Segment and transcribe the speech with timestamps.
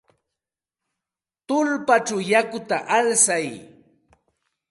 [1.47, 3.47] Tullpachaw yakuta alsay.